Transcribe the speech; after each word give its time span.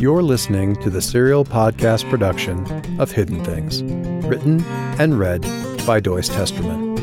You're 0.00 0.22
listening 0.22 0.76
to 0.76 0.88
the 0.88 1.02
serial 1.02 1.44
podcast 1.44 2.08
production 2.08 2.64
of 2.98 3.10
Hidden 3.10 3.44
Things, 3.44 3.82
written 4.24 4.64
and 4.98 5.18
read 5.18 5.42
by 5.86 6.00
Doyce 6.00 6.30
Testerman. 6.30 6.96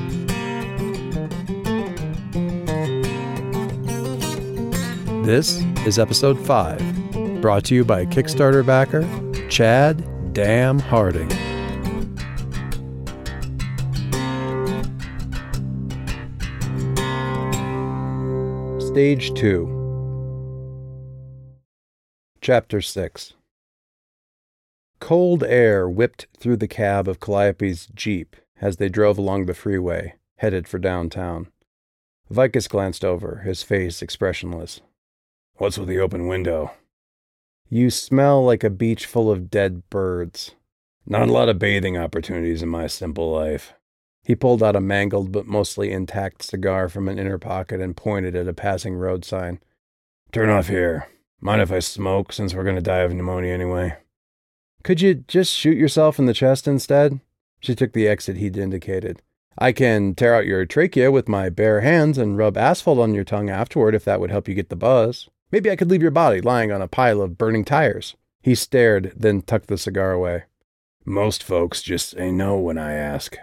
This 5.24 5.62
is 5.86 6.00
episode 6.00 6.44
5, 6.44 7.40
brought 7.40 7.66
to 7.66 7.76
you 7.76 7.86
by 7.86 8.08
Kickstarter 8.08 8.66
backer 8.66 9.04
Chad 9.48 10.34
Dam 10.34 10.80
Harding. 10.80 11.30
Stage 18.82 19.36
2 19.36 19.77
Chapter 22.50 22.80
6 22.80 23.34
Cold 25.02 25.44
air 25.44 25.90
whipped 25.90 26.28
through 26.38 26.56
the 26.56 26.68
cab 26.70 27.10
of 27.10 27.20
Calliope's 27.20 27.88
Jeep 27.88 28.38
as 28.62 28.78
they 28.78 28.88
drove 28.88 29.18
along 29.18 29.48
the 29.48 29.54
freeway, 29.54 30.14
headed 30.38 30.66
for 30.66 30.80
downtown. 30.80 31.48
Vicus 32.30 32.70
glanced 32.70 33.04
over, 33.04 33.40
his 33.40 33.64
face 33.64 34.02
expressionless. 34.02 34.80
What's 35.56 35.78
with 35.78 35.90
the 35.90 36.00
open 36.00 36.28
window? 36.28 36.72
You 37.68 37.90
smell 37.90 38.46
like 38.46 38.64
a 38.64 38.70
beach 38.70 39.06
full 39.06 39.30
of 39.30 39.52
dead 39.52 39.90
birds. 39.90 40.56
Not 41.06 41.28
a 41.28 41.34
lot 41.34 41.50
of 41.50 41.60
bathing 41.60 41.98
opportunities 41.98 42.64
in 42.64 42.70
my 42.70 42.88
simple 42.88 43.30
life. 43.30 43.74
He 44.24 44.36
pulled 44.36 44.64
out 44.64 44.78
a 44.78 44.80
mangled 44.80 45.34
but 45.34 45.48
mostly 45.48 45.92
intact 45.92 46.44
cigar 46.44 46.88
from 46.88 47.10
an 47.10 47.20
inner 47.20 47.40
pocket 47.40 47.82
and 47.82 47.98
pointed 47.98 48.38
at 48.38 48.48
a 48.48 48.54
passing 48.54 48.96
road 48.96 49.26
sign. 49.26 49.60
Turn 50.32 50.50
off 50.50 50.70
here. 50.70 51.10
Mind 51.40 51.62
if 51.62 51.72
I 51.72 51.80
smoke, 51.80 52.34
since 52.34 52.54
we're 52.54 52.64
going 52.64 52.76
to 52.76 52.82
die 52.82 53.00
of 53.00 53.14
pneumonia 53.14 53.54
anyway? 53.54 53.98
Could 54.84 55.02
you 55.02 55.16
just 55.16 55.54
shoot 55.54 55.78
yourself 55.78 56.18
in 56.18 56.26
the 56.26 56.34
chest 56.34 56.68
instead? 56.68 57.20
She 57.60 57.76
took 57.76 57.94
the 57.94 58.08
exit 58.08 58.38
he'd 58.38 58.58
indicated. 58.58 59.22
I 59.58 59.72
can 59.72 60.16
tear 60.16 60.36
out 60.36 60.46
your 60.46 60.66
trachea 60.66 61.12
with 61.12 61.28
my 61.28 61.50
bare 61.50 61.82
hands 61.82 62.18
and 62.18 62.38
rub 62.38 62.58
asphalt 62.58 63.00
on 63.00 63.14
your 63.14 63.24
tongue 63.24 63.50
afterward 63.50 63.96
if 63.96 64.06
that 64.06 64.20
would 64.20 64.32
help 64.32 64.48
you 64.48 64.54
get 64.54 64.70
the 64.70 64.76
buzz. 64.76 65.30
Maybe 65.52 65.72
I 65.72 65.76
could 65.76 65.90
leave 65.90 66.02
your 66.02 66.12
body 66.12 66.42
lying 66.42 66.72
on 66.72 66.82
a 66.82 66.88
pile 66.88 67.22
of 67.22 67.38
burning 67.38 67.66
tires. 67.66 68.16
He 68.42 68.54
stared, 68.54 69.14
then 69.16 69.42
tucked 69.42 69.68
the 69.68 69.78
cigar 69.78 70.12
away. 70.12 70.44
Most 71.06 71.44
folks 71.44 71.82
just 71.82 72.12
say 72.12 72.32
no 72.32 72.58
when 72.58 72.78
I 72.78 72.94
ask. 72.94 73.36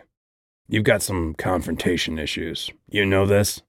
You've 0.68 0.84
got 0.84 1.02
some 1.02 1.34
confrontation 1.34 2.18
issues. 2.18 2.70
You 2.88 3.04
know 3.04 3.26
this? 3.26 3.62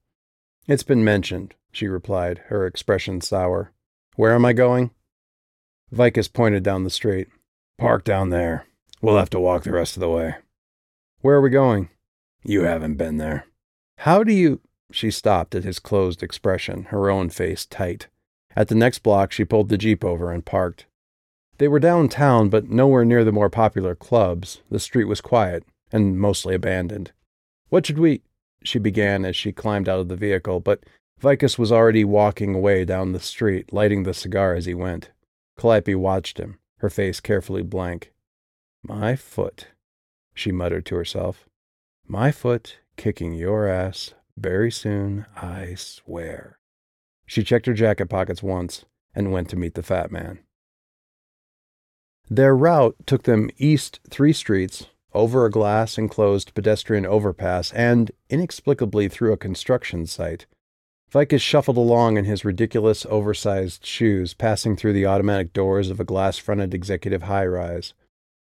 It's 0.66 0.82
been 0.82 1.04
mentioned, 1.04 1.54
she 1.72 1.88
replied, 1.88 2.42
her 2.46 2.66
expression 2.66 3.20
sour. 3.20 3.72
Where 4.16 4.34
am 4.34 4.46
I 4.46 4.54
going? 4.54 4.92
Vicus 5.92 6.26
pointed 6.26 6.62
down 6.62 6.84
the 6.84 6.90
street. 6.90 7.28
Park 7.76 8.02
down 8.02 8.30
there. 8.30 8.66
We'll 9.02 9.18
have 9.18 9.28
to 9.30 9.40
walk 9.40 9.64
the 9.64 9.72
rest 9.72 9.94
of 9.94 10.00
the 10.00 10.08
way. 10.08 10.36
Where 11.20 11.36
are 11.36 11.42
we 11.42 11.50
going? 11.50 11.90
You 12.42 12.62
haven't 12.62 12.94
been 12.94 13.18
there. 13.18 13.44
How 13.98 14.24
do 14.24 14.32
you. 14.32 14.60
She 14.90 15.10
stopped 15.10 15.54
at 15.54 15.64
his 15.64 15.78
closed 15.78 16.22
expression, 16.22 16.84
her 16.84 17.10
own 17.10 17.28
face 17.28 17.66
tight. 17.66 18.06
At 18.54 18.68
the 18.68 18.74
next 18.74 19.00
block, 19.00 19.32
she 19.32 19.44
pulled 19.44 19.68
the 19.68 19.76
Jeep 19.76 20.02
over 20.02 20.32
and 20.32 20.46
parked. 20.46 20.86
They 21.58 21.68
were 21.68 21.78
downtown, 21.78 22.48
but 22.48 22.70
nowhere 22.70 23.04
near 23.04 23.22
the 23.22 23.32
more 23.32 23.50
popular 23.50 23.94
clubs. 23.94 24.62
The 24.70 24.80
street 24.80 25.04
was 25.04 25.20
quiet 25.20 25.64
and 25.92 26.18
mostly 26.18 26.54
abandoned. 26.54 27.12
What 27.68 27.84
should 27.84 27.98
we. 27.98 28.22
She 28.62 28.78
began 28.78 29.26
as 29.26 29.36
she 29.36 29.52
climbed 29.52 29.90
out 29.90 30.00
of 30.00 30.08
the 30.08 30.16
vehicle, 30.16 30.60
but 30.60 30.84
Vicus 31.18 31.58
was 31.58 31.72
already 31.72 32.04
walking 32.04 32.54
away 32.54 32.84
down 32.84 33.12
the 33.12 33.20
street, 33.20 33.72
lighting 33.72 34.02
the 34.02 34.12
cigar 34.12 34.54
as 34.54 34.66
he 34.66 34.74
went. 34.74 35.10
Calliope 35.58 35.94
watched 35.94 36.38
him, 36.38 36.58
her 36.78 36.90
face 36.90 37.20
carefully 37.20 37.62
blank. 37.62 38.12
My 38.82 39.16
foot, 39.16 39.68
she 40.34 40.52
muttered 40.52 40.84
to 40.86 40.96
herself. 40.96 41.48
My 42.06 42.30
foot 42.30 42.78
kicking 42.96 43.32
your 43.32 43.66
ass 43.66 44.12
very 44.36 44.70
soon, 44.70 45.26
I 45.34 45.74
swear. 45.76 46.58
She 47.24 47.42
checked 47.42 47.66
her 47.66 47.74
jacket 47.74 48.06
pockets 48.06 48.42
once 48.42 48.84
and 49.14 49.32
went 49.32 49.48
to 49.50 49.56
meet 49.56 49.74
the 49.74 49.82
fat 49.82 50.12
man. 50.12 50.40
Their 52.28 52.54
route 52.54 52.96
took 53.06 53.22
them 53.22 53.50
east 53.56 54.00
three 54.10 54.32
streets, 54.32 54.86
over 55.14 55.46
a 55.46 55.50
glass 55.50 55.96
enclosed 55.96 56.54
pedestrian 56.54 57.06
overpass, 57.06 57.72
and 57.72 58.10
inexplicably 58.28 59.08
through 59.08 59.32
a 59.32 59.38
construction 59.38 60.06
site 60.06 60.44
Vicus 61.10 61.40
shuffled 61.40 61.76
along 61.76 62.16
in 62.16 62.24
his 62.24 62.44
ridiculous, 62.44 63.06
oversized 63.06 63.86
shoes, 63.86 64.34
passing 64.34 64.76
through 64.76 64.92
the 64.92 65.06
automatic 65.06 65.52
doors 65.52 65.88
of 65.88 66.00
a 66.00 66.04
glass 66.04 66.36
fronted 66.36 66.74
executive 66.74 67.22
high 67.22 67.46
rise. 67.46 67.94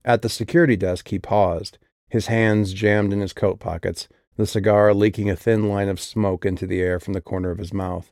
At 0.06 0.22
the 0.22 0.30
security 0.30 0.76
desk, 0.76 1.08
he 1.08 1.18
paused, 1.18 1.80
his 2.08 2.28
hands 2.28 2.74
jammed 2.74 3.14
in 3.14 3.20
his 3.20 3.34
coat 3.34 3.60
pockets, 3.60 4.08
the 4.38 4.46
cigar 4.46 4.94
leaking 4.94 5.30
a 5.30 5.36
thin 5.36 5.70
line 5.70 5.90
of 5.90 6.00
smoke 6.00 6.46
into 6.46 6.68
the 6.68 6.82
air 6.82 7.00
from 7.00 7.14
the 7.14 7.22
corner 7.22 7.50
of 7.50 7.58
his 7.58 7.74
mouth. 7.74 8.12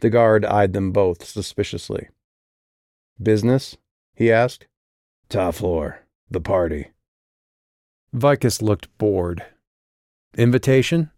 The 0.00 0.10
guard 0.10 0.44
eyed 0.44 0.72
them 0.72 0.92
both 0.92 1.24
suspiciously. 1.24 2.08
Business? 3.20 3.76
he 4.14 4.30
asked. 4.30 4.66
Top 5.28 5.54
floor. 5.54 6.00
The 6.30 6.40
party. 6.40 6.90
Vicus 8.12 8.60
looked 8.60 8.96
bored. 8.98 9.44
Invitation? 10.36 11.10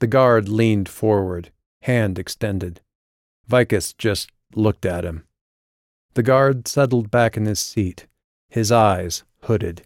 The 0.00 0.06
guard 0.06 0.48
leaned 0.48 0.88
forward 0.88 1.50
hand 1.88 2.18
extended. 2.18 2.82
Vicus 3.46 3.94
just 3.94 4.30
looked 4.54 4.84
at 4.84 5.04
him. 5.04 5.24
The 6.12 6.22
guard 6.22 6.68
settled 6.68 7.10
back 7.10 7.34
in 7.36 7.46
his 7.46 7.58
seat, 7.58 8.06
his 8.50 8.70
eyes 8.70 9.24
hooded. 9.44 9.82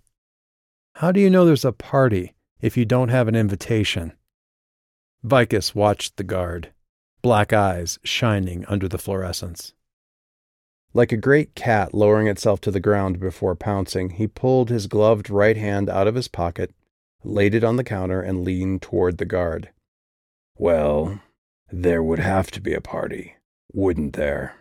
How 0.97 1.13
do 1.13 1.21
you 1.21 1.31
know 1.31 1.45
there's 1.45 1.65
a 1.65 1.71
party 1.73 2.35
if 2.61 2.77
you 2.77 2.85
don't 2.85 3.11
have 3.11 3.29
an 3.29 3.37
invitation? 3.37 4.15
Vicus 5.23 5.77
watched 5.77 6.17
the 6.17 6.25
guard, 6.25 6.73
black 7.23 7.53
eyes 7.53 8.01
shining 8.03 8.65
under 8.67 8.89
the 8.89 8.99
fluorescence. 8.99 9.73
Like 10.93 11.13
a 11.13 11.17
great 11.17 11.55
cat 11.55 11.95
lowering 11.95 12.27
itself 12.27 12.61
to 12.63 12.73
the 12.73 12.81
ground 12.81 13.21
before 13.21 13.55
pouncing, 13.55 14.11
he 14.11 14.27
pulled 14.27 14.71
his 14.71 14.89
gloved 14.89 15.31
right 15.31 15.57
hand 15.57 15.89
out 15.89 16.09
of 16.09 16.17
his 16.17 16.27
pocket, 16.27 16.75
laid 17.23 17.55
it 17.55 17.63
on 17.63 17.77
the 17.77 17.85
counter, 17.85 18.21
and 18.21 18.45
leaned 18.45 18.83
toward 18.83 19.19
the 19.19 19.25
guard. 19.25 19.71
Well, 20.59 21.21
there 21.73 22.03
would 22.03 22.19
have 22.19 22.51
to 22.51 22.61
be 22.61 22.75
a 22.75 22.81
party, 22.83 23.37
wouldn't 23.73 24.13
there? 24.13 24.55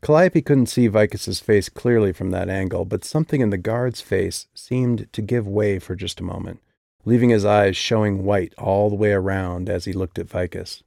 Calliope 0.00 0.40
couldn't 0.40 0.66
see 0.66 0.86
Vicus's 0.86 1.38
face 1.38 1.68
clearly 1.68 2.12
from 2.12 2.30
that 2.30 2.48
angle, 2.48 2.86
but 2.86 3.04
something 3.04 3.42
in 3.42 3.50
the 3.50 3.58
guard's 3.58 4.00
face 4.00 4.46
seemed 4.54 5.12
to 5.12 5.20
give 5.20 5.46
way 5.46 5.78
for 5.78 5.94
just 5.94 6.18
a 6.20 6.24
moment, 6.24 6.60
leaving 7.04 7.30
his 7.30 7.44
eyes 7.44 7.76
showing 7.76 8.24
white 8.24 8.54
all 8.56 8.88
the 8.88 8.96
way 8.96 9.12
around 9.12 9.68
as 9.68 9.84
he 9.84 9.92
looked 9.92 10.18
at 10.18 10.30
Vicus. 10.30 10.82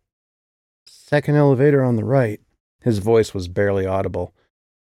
Second 0.87 1.35
elevator 1.35 1.83
on 1.83 1.95
the 1.95 2.05
right. 2.05 2.41
His 2.81 2.99
voice 2.99 3.33
was 3.33 3.47
barely 3.47 3.85
audible. 3.85 4.33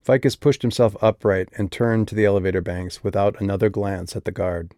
Vicus 0.05 0.37
pushed 0.37 0.63
himself 0.63 0.97
upright 1.03 1.49
and 1.57 1.73
turned 1.73 2.09
to 2.09 2.15
the 2.15 2.25
elevator 2.25 2.61
banks 2.61 3.03
without 3.03 3.41
another 3.41 3.71
glance 3.71 4.15
at 4.15 4.25
the 4.25 4.33
guard. 4.33 4.75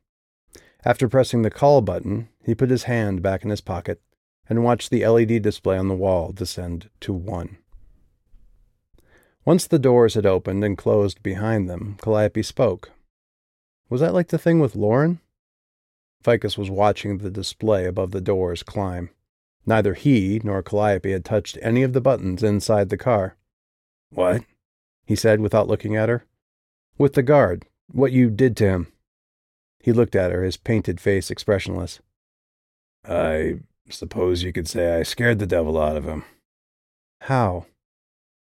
After 0.84 1.08
pressing 1.08 1.42
the 1.42 1.50
call 1.50 1.80
button, 1.80 2.28
he 2.44 2.54
put 2.54 2.70
his 2.70 2.84
hand 2.84 3.22
back 3.22 3.44
in 3.44 3.50
his 3.50 3.60
pocket 3.60 4.00
and 4.48 4.64
watched 4.64 4.90
the 4.90 5.06
LED 5.06 5.42
display 5.42 5.76
on 5.76 5.88
the 5.88 5.94
wall 5.94 6.32
descend 6.32 6.88
to 7.00 7.12
one. 7.12 7.58
Once 9.44 9.66
the 9.66 9.78
doors 9.78 10.14
had 10.14 10.26
opened 10.26 10.64
and 10.64 10.76
closed 10.76 11.22
behind 11.22 11.68
them, 11.68 11.96
Calliope 12.02 12.42
spoke. 12.42 12.90
Was 13.88 14.00
that 14.00 14.14
like 14.14 14.28
the 14.28 14.38
thing 14.38 14.60
with 14.60 14.76
Lauren? 14.76 15.20
Vicus 16.22 16.58
was 16.58 16.70
watching 16.70 17.18
the 17.18 17.30
display 17.30 17.86
above 17.86 18.10
the 18.10 18.20
doors 18.20 18.62
climb. 18.62 19.10
Neither 19.64 19.94
he 19.94 20.40
nor 20.44 20.62
Calliope 20.62 21.12
had 21.12 21.24
touched 21.24 21.58
any 21.62 21.82
of 21.82 21.92
the 21.92 22.00
buttons 22.00 22.42
inside 22.42 22.88
the 22.88 22.96
car. 22.96 23.36
What? 24.10 24.42
he 25.06 25.16
said 25.16 25.40
without 25.40 25.68
looking 25.68 25.96
at 25.96 26.08
her. 26.08 26.24
With 26.98 27.14
the 27.14 27.22
guard, 27.22 27.66
what 27.90 28.12
you 28.12 28.28
did 28.28 28.56
to 28.58 28.64
him. 28.66 28.92
He 29.80 29.92
looked 29.92 30.14
at 30.14 30.32
her, 30.32 30.42
his 30.42 30.56
painted 30.56 31.00
face 31.00 31.30
expressionless. 31.30 32.00
I 33.06 33.60
Suppose 33.90 34.42
you 34.42 34.52
could 34.52 34.68
say 34.68 34.98
I 34.98 35.02
scared 35.02 35.38
the 35.38 35.46
devil 35.46 35.78
out 35.78 35.96
of 35.96 36.04
him. 36.04 36.24
How? 37.22 37.66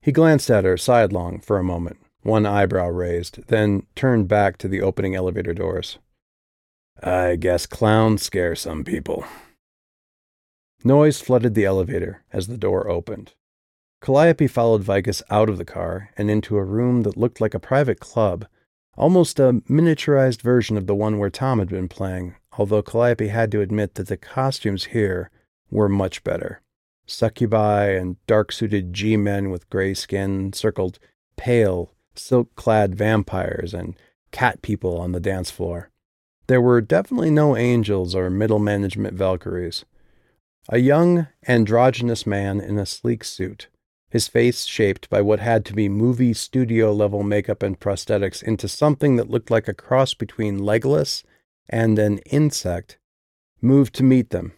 He 0.00 0.12
glanced 0.12 0.50
at 0.50 0.65
her 0.65 0.77
sidelong 0.77 1.41
for 1.41 1.59
a 1.59 1.65
moment, 1.65 1.99
one 2.23 2.47
eyebrow 2.47 2.89
raised, 2.89 3.47
then 3.49 3.87
turned 3.94 4.29
back 4.29 4.56
to 4.59 4.69
the 4.69 4.81
opening 4.81 5.15
elevator 5.15 5.53
doors. 5.53 5.99
I 7.03 7.37
guess 7.37 7.67
clowns 7.67 8.23
scare 8.23 8.55
some 8.55 8.85
people. 8.85 9.25
Noise 10.85 11.21
flooded 11.21 11.55
the 11.55 11.65
elevator 11.65 12.23
as 12.33 12.47
the 12.47 12.59
door 12.59 12.88
opened. 12.88 13.35
Calliope 14.00 14.49
followed 14.49 14.83
Vicus 14.83 15.23
out 15.31 15.49
of 15.49 15.59
the 15.59 15.65
car 15.65 16.11
and 16.17 16.29
into 16.29 16.56
a 16.56 16.65
room 16.65 17.03
that 17.03 17.17
looked 17.17 17.41
like 17.41 17.55
a 17.55 17.61
private 17.61 18.00
club, 18.00 18.47
almost 18.97 19.38
a 19.38 19.62
miniaturized 19.69 20.43
version 20.43 20.77
of 20.77 20.88
the 20.88 20.95
one 20.95 21.19
where 21.19 21.31
Tom 21.31 21.61
had 21.61 21.69
been 21.69 21.88
playing, 21.88 22.35
although 22.58 22.82
Calliope 22.82 23.28
had 23.28 23.50
to 23.52 23.60
admit 23.60 23.94
that 23.94 24.08
the 24.08 24.16
costumes 24.16 24.87
here 24.87 25.31
were 25.70 25.88
much 25.88 26.22
better. 26.22 26.60
Succubi 27.06 27.87
and 27.88 28.25
dark 28.26 28.52
suited 28.52 28.93
G 28.93 29.16
men 29.16 29.50
with 29.50 29.69
gray 29.70 29.94
skin 29.94 30.52
circled 30.52 30.99
pale, 31.37 31.93
silk 32.14 32.54
clad 32.54 32.94
vampires, 32.94 33.75
and 33.75 33.96
cat 34.31 34.62
people 34.62 34.99
on 34.99 35.12
the 35.12 35.20
dance 35.20 35.50
floor. 35.50 35.90
There 36.46 36.60
were 36.60 36.81
definitely 36.81 37.31
no 37.31 37.56
angels 37.56 38.14
or 38.14 38.31
middle 38.31 38.58
management 38.58 39.14
Valkyries. 39.14 39.84
A 40.69 40.78
young, 40.78 41.26
androgynous 41.49 42.26
man 42.26 42.60
in 42.60 42.78
a 42.78 42.87
sleek 42.87 43.25
suit, 43.25 43.69
his 44.10 44.28
face 44.28 44.64
shaped 44.64 45.08
by 45.10 45.20
what 45.20 45.40
had 45.40 45.64
to 45.64 45.72
be 45.72 45.88
movie 45.88 46.34
studio 46.34 46.93
level 46.93 47.22
makeup 47.22 47.62
and 47.62 47.81
prosthetics 47.81 48.43
into 48.43 48.69
something 48.69 49.16
that 49.16 49.31
looked 49.31 49.50
like 49.50 49.69
a 49.69 49.75
cross 49.75 50.14
between 50.14 50.60
Legolas 50.60 51.25
and 51.73 51.99
an 51.99 52.19
insect, 52.27 52.99
moved 53.63 53.95
to 53.95 54.05
meet 54.05 54.31
them, 54.31 54.53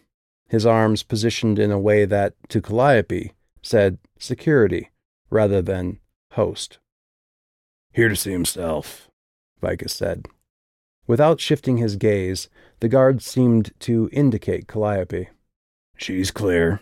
his 0.49 0.65
arms 0.65 1.01
positioned 1.01 1.57
in 1.57 1.71
a 1.71 1.79
way 1.79 2.03
that, 2.03 2.33
to 2.49 2.61
Calliope, 2.61 3.33
said 3.61 3.97
security 4.19 4.91
rather 5.29 5.61
than 5.61 5.99
host. 6.33 6.77
Here 7.93 8.09
to 8.09 8.15
see 8.15 8.31
himself, 8.31 9.09
Vicus 9.61 9.93
said. 9.93 10.25
Without 11.07 11.39
shifting 11.39 11.77
his 11.77 11.95
gaze, 11.95 12.49
the 12.81 12.89
guard 12.89 13.21
seemed 13.21 13.71
to 13.79 14.09
indicate 14.11 14.67
Calliope. 14.67 15.29
She's 15.95 16.31
clear, 16.31 16.81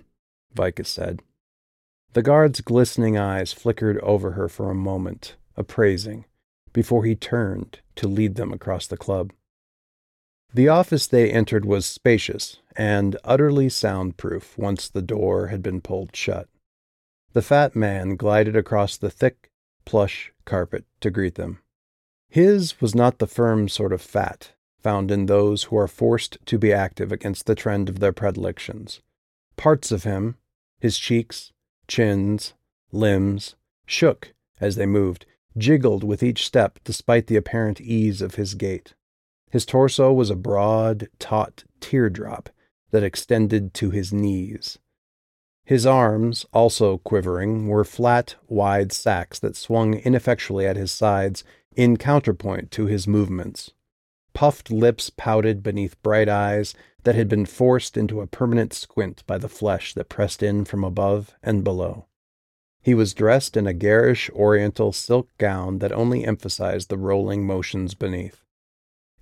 Vicus 0.54 0.90
said. 0.90 1.22
The 2.14 2.24
guard's 2.24 2.62
glistening 2.62 3.18
eyes 3.18 3.54
flickered 3.54 4.00
over 4.00 4.32
her 4.32 4.50
for 4.50 4.72
a 4.72 4.76
moment, 4.76 5.36
appraising, 5.56 6.26
before 6.72 7.06
he 7.06 7.16
turned 7.16 7.80
to 7.98 8.08
lead 8.08 8.36
them 8.36 8.52
across 8.52 8.88
the 8.88 8.98
club. 8.98 9.32
The 10.56 10.68
office 10.68 11.08
they 11.08 11.32
entered 11.32 11.66
was 11.66 11.86
spacious 11.86 12.60
and 12.76 13.18
utterly 13.24 13.70
soundproof 13.70 14.56
once 14.58 14.88
the 14.88 15.02
door 15.02 15.48
had 15.48 15.64
been 15.64 15.82
pulled 15.82 16.16
shut. 16.16 16.48
The 17.34 17.42
fat 17.42 17.76
man 17.76 18.16
glided 18.16 18.56
across 18.56 18.96
the 18.96 19.10
thick, 19.10 19.52
plush 19.84 20.32
carpet 20.46 20.86
to 21.02 21.10
greet 21.10 21.36
them. 21.36 21.60
His 22.30 22.80
was 22.80 22.94
not 22.94 23.18
the 23.18 23.28
firm 23.28 23.68
sort 23.68 23.92
of 23.92 24.02
fat 24.02 24.52
found 24.80 25.10
in 25.10 25.26
those 25.26 25.64
who 25.64 25.78
are 25.78 25.88
forced 25.88 26.38
to 26.46 26.60
be 26.60 26.72
active 26.72 27.12
against 27.12 27.46
the 27.46 27.56
trend 27.56 27.90
of 27.90 28.00
their 28.00 28.14
predilections. 28.14 29.02
Parts 29.56 29.92
of 29.92 30.04
him, 30.04 30.38
his 30.80 31.00
cheeks, 31.00 31.52
chins, 31.88 32.54
limbs, 32.92 33.56
shook 33.88 34.34
as 34.60 34.76
they 34.76 34.86
moved, 34.86 35.26
jiggled 35.58 36.04
with 36.04 36.22
each 36.22 36.46
step 36.46 36.80
despite 36.84 37.28
the 37.28 37.38
apparent 37.38 37.82
ease 37.82 38.22
of 38.22 38.36
his 38.36 38.54
gait. 38.54 38.94
His 39.54 39.68
torso 39.68 40.12
was 40.12 40.32
a 40.32 40.36
broad, 40.36 41.10
taut 41.20 41.64
teardrop 41.80 42.50
that 42.90 43.04
extended 43.04 43.76
to 43.76 43.92
his 43.92 44.12
knees. 44.12 44.80
His 45.64 45.86
arms, 45.86 46.48
also 46.52 46.98
quivering, 46.98 47.68
were 47.68 47.84
flat, 47.84 48.34
wide 48.48 48.92
sacks 48.92 49.38
that 49.38 49.56
swung 49.56 49.94
ineffectually 49.94 50.66
at 50.66 50.76
his 50.76 50.92
sides 50.92 51.44
in 51.76 51.98
counterpoint 51.98 52.72
to 52.72 52.88
his 52.88 53.08
movements. 53.08 53.70
Puffed 54.34 54.72
lips 54.72 55.12
pouted 55.16 55.62
beneath 55.62 56.02
bright 56.02 56.30
eyes 56.30 56.74
that 57.04 57.14
had 57.14 57.30
been 57.30 57.46
forced 57.46 57.96
into 57.96 58.22
a 58.22 58.28
permanent 58.28 58.74
squint 58.74 59.24
by 59.28 59.38
the 59.38 59.48
flesh 59.48 59.94
that 59.94 60.10
pressed 60.10 60.42
in 60.42 60.66
from 60.66 60.84
above 60.84 61.36
and 61.44 61.64
below. 61.64 62.08
He 62.82 62.96
was 62.96 63.14
dressed 63.14 63.56
in 63.56 63.68
a 63.68 63.74
garish 63.74 64.32
oriental 64.32 64.92
silk 64.94 65.30
gown 65.38 65.78
that 65.78 65.92
only 65.92 66.26
emphasized 66.26 66.90
the 66.90 66.98
rolling 66.98 67.46
motions 67.46 67.94
beneath. 67.94 68.43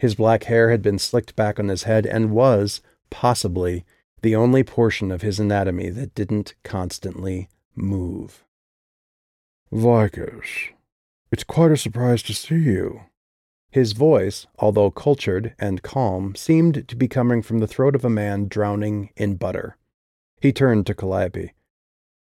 His 0.02 0.16
black 0.16 0.46
hair 0.46 0.72
had 0.72 0.82
been 0.82 0.98
slicked 0.98 1.36
back 1.36 1.60
on 1.60 1.68
his 1.68 1.84
head 1.84 2.08
and 2.08 2.32
was, 2.32 2.82
possibly, 3.12 3.86
the 4.24 4.36
only 4.36 4.64
portion 4.64 5.12
of 5.12 5.22
his 5.22 5.40
anatomy 5.40 5.90
that 5.90 6.16
didn't 6.16 6.56
constantly 6.64 7.50
move. 7.76 8.44
Vicus, 9.72 10.70
it's 11.32 11.44
quite 11.44 11.70
a 11.70 11.78
surprise 11.78 12.24
to 12.24 12.34
see 12.34 12.56
you. 12.56 13.02
His 13.70 13.92
voice, 13.92 14.48
although 14.58 14.90
cultured 14.90 15.54
and 15.60 15.84
calm, 15.84 16.34
seemed 16.34 16.88
to 16.88 16.96
be 16.96 17.08
coming 17.08 17.44
from 17.44 17.60
the 17.60 17.68
throat 17.68 17.94
of 17.94 18.04
a 18.04 18.10
man 18.10 18.48
drowning 18.48 19.12
in 19.16 19.36
butter. 19.36 19.78
He 20.42 20.52
turned 20.52 20.88
to 20.88 20.96
Calliope. 20.96 21.54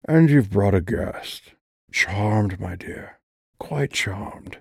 And 0.05 0.29
you've 0.29 0.51
brought 0.51 0.75
a 0.75 0.81
guest. 0.81 1.53
Charmed, 1.93 2.59
my 2.59 2.75
dear. 2.75 3.21
Quite 3.61 3.93
charmed. 3.93 4.59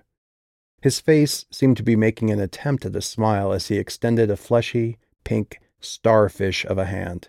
His 0.80 1.00
face 1.00 1.44
seemed 1.50 1.76
to 1.78 1.82
be 1.82 1.96
making 1.96 2.30
an 2.30 2.38
attempt 2.38 2.86
at 2.86 2.94
a 2.94 3.02
smile 3.02 3.52
as 3.52 3.68
he 3.68 3.78
extended 3.78 4.30
a 4.30 4.36
fleshy, 4.36 4.98
pink 5.24 5.60
starfish 5.80 6.64
of 6.64 6.78
a 6.78 6.84
hand. 6.86 7.28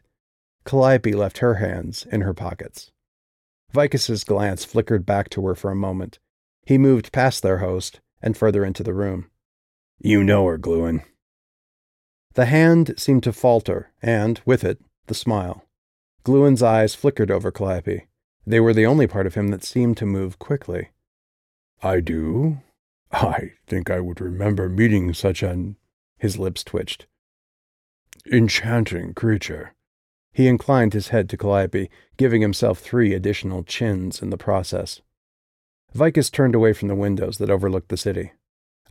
Calliope 0.66 1.14
left 1.14 1.40
her 1.40 1.56
hands 1.56 2.06
in 2.12 2.22
her 2.22 2.34
pockets. 2.34 2.92
Vicus's 3.72 4.24
glance 4.24 4.66
flickered 4.66 5.06
back 5.06 5.30
to 5.30 5.46
her 5.48 5.56
for 5.56 5.72
a 5.72 5.76
moment. 5.76 6.20
He 6.66 6.78
moved 6.78 7.12
past 7.12 7.42
their 7.42 7.58
host 7.58 8.00
and 8.22 8.38
further 8.38 8.64
into 8.66 8.84
the 8.84 8.94
room. 8.94 9.30
You 10.00 10.24
know 10.24 10.46
her, 10.46 10.58
Gluin. 10.58 11.04
The 12.36 12.46
hand 12.46 12.94
seemed 12.98 13.24
to 13.24 13.34
falter, 13.34 13.92
and, 14.02 14.40
with 14.46 14.64
it, 14.64 14.80
the 15.08 15.14
smile. 15.14 15.66
Gluin's 16.24 16.62
eyes 16.62 16.96
flickered 16.96 17.32
over 17.32 17.52
Calliope. 17.52 18.06
They 18.46 18.60
were 18.60 18.74
the 18.74 18.86
only 18.86 19.08
part 19.08 19.28
of 19.28 19.36
him 19.36 19.50
that 19.50 19.64
seemed 19.64 19.98
to 19.98 20.06
move 20.06 20.40
quickly. 20.40 20.90
I 21.82 22.00
do? 22.00 22.60
I 23.12 23.54
think 23.68 23.90
I 23.90 24.00
would 24.00 24.22
remember 24.22 24.70
meeting 24.70 25.14
such 25.14 25.44
an. 25.44 25.78
His 26.18 26.38
lips 26.38 26.64
twitched. 26.64 27.08
Enchanting 28.32 29.14
creature. 29.14 29.74
He 30.32 30.48
inclined 30.48 30.94
his 30.94 31.08
head 31.10 31.30
to 31.30 31.38
Calliope, 31.38 31.90
giving 32.18 32.42
himself 32.42 32.80
three 32.80 33.14
additional 33.14 33.64
chins 33.64 34.22
in 34.22 34.30
the 34.30 34.38
process. 34.38 35.02
Vicus 35.94 36.30
turned 36.30 36.56
away 36.56 36.74
from 36.74 36.88
the 36.88 36.96
windows 36.96 37.38
that 37.40 37.50
overlooked 37.50 37.90
the 37.90 37.98
city. 37.98 38.34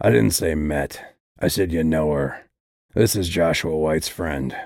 I 0.01 0.11
didn't 0.11 0.33
say 0.33 0.55
met. 0.55 1.17
I 1.39 1.49
said 1.49 1.73
you 1.73 1.85
know 1.85 2.13
her. 2.13 2.49
This 2.95 3.15
is 3.15 3.29
Joshua 3.29 3.77
White's 3.77 4.09
friend. 4.09 4.57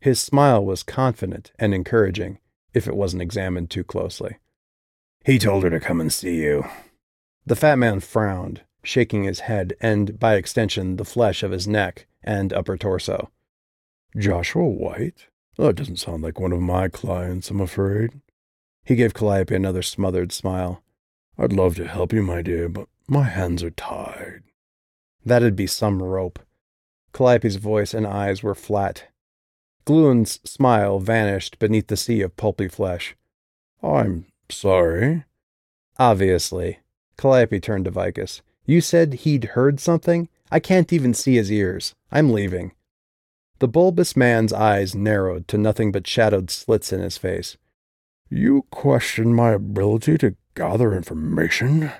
His 0.00 0.20
smile 0.20 0.64
was 0.64 0.82
confident 0.84 1.50
and 1.58 1.74
encouraging, 1.74 2.38
if 2.72 2.86
it 2.86 2.96
wasn't 2.96 3.22
examined 3.22 3.70
too 3.70 3.82
closely. 3.82 4.38
He 5.24 5.38
told 5.38 5.64
her 5.64 5.70
to 5.70 5.80
come 5.80 6.00
and 6.00 6.12
see 6.12 6.36
you. 6.36 6.64
The 7.44 7.56
fat 7.56 7.76
man 7.76 8.00
frowned, 8.00 8.62
shaking 8.82 9.24
his 9.24 9.40
head 9.40 9.74
and, 9.80 10.18
by 10.18 10.34
extension, 10.34 10.96
the 10.96 11.04
flesh 11.04 11.42
of 11.42 11.50
his 11.50 11.66
neck 11.68 12.06
and 12.22 12.52
upper 12.52 12.76
torso. 12.76 13.30
Joshua 14.16 14.66
White? 14.66 15.26
That 15.56 15.76
doesn't 15.76 15.96
sound 15.96 16.22
like 16.22 16.38
one 16.38 16.52
of 16.52 16.60
my 16.60 16.88
clients, 16.88 17.50
I'm 17.50 17.60
afraid. 17.60 18.20
He 18.84 18.94
gave 18.94 19.12
Calliope 19.12 19.54
another 19.54 19.82
smothered 19.82 20.32
smile. 20.32 20.82
I'd 21.36 21.52
love 21.52 21.76
to 21.76 21.86
help 21.86 22.12
you, 22.12 22.22
my 22.22 22.42
dear, 22.42 22.68
but 22.68 22.88
my 23.06 23.24
hands 23.24 23.62
are 23.62 23.70
tied. 23.70 24.42
That'd 25.24 25.56
be 25.56 25.66
some 25.66 26.02
rope. 26.02 26.38
Calliope's 27.12 27.56
voice 27.56 27.92
and 27.92 28.06
eyes 28.06 28.42
were 28.42 28.54
flat. 28.54 29.08
Gluin's 29.84 30.40
smile 30.44 31.00
vanished 31.00 31.58
beneath 31.58 31.88
the 31.88 31.96
sea 31.96 32.20
of 32.22 32.36
pulpy 32.36 32.68
flesh. 32.68 33.16
I'm 33.82 34.26
sorry. 34.50 35.24
Obviously. 35.98 36.80
Calliope 37.16 37.60
turned 37.60 37.86
to 37.86 37.90
Vicus. 37.90 38.42
You 38.68 38.82
said 38.82 39.14
he'd 39.14 39.44
heard 39.56 39.80
something? 39.80 40.28
I 40.50 40.60
can't 40.60 40.92
even 40.92 41.14
see 41.14 41.36
his 41.36 41.50
ears. 41.50 41.94
I'm 42.12 42.30
leaving. 42.30 42.72
The 43.60 43.66
bulbous 43.66 44.14
man's 44.14 44.52
eyes 44.52 44.94
narrowed 44.94 45.48
to 45.48 45.56
nothing 45.56 45.90
but 45.90 46.06
shadowed 46.06 46.50
slits 46.50 46.92
in 46.92 47.00
his 47.00 47.16
face. 47.16 47.56
You 48.28 48.66
question 48.70 49.32
my 49.32 49.52
ability 49.52 50.18
to 50.18 50.36
gather 50.54 50.94
information? 50.94 51.90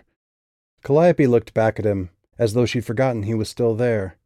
Calliope 0.84 1.26
looked 1.26 1.54
back 1.54 1.78
at 1.78 1.86
him 1.86 2.10
as 2.38 2.52
though 2.52 2.66
she'd 2.66 2.84
forgotten 2.84 3.22
he 3.22 3.32
was 3.32 3.48
still 3.48 3.74
there. 3.74 4.18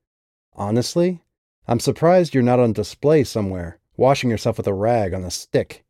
Honestly, 0.55 1.23
I'm 1.69 1.79
surprised 1.79 2.35
you're 2.35 2.43
not 2.43 2.59
on 2.59 2.73
display 2.73 3.23
somewhere, 3.23 3.79
washing 3.97 4.31
yourself 4.31 4.57
with 4.57 4.67
a 4.67 4.75
rag 4.75 5.15
on 5.15 5.23
a 5.23 5.31
stick. 5.31 5.85